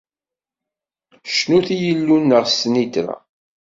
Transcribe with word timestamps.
Cnut 1.35 1.67
i 1.75 1.77
Yillu-nneɣ 1.81 2.43
s 2.47 2.53
snitra! 2.59 3.15